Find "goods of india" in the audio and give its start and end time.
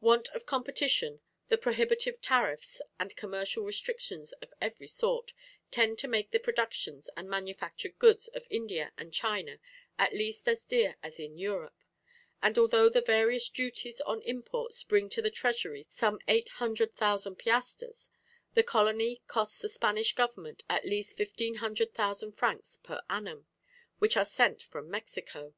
7.98-8.92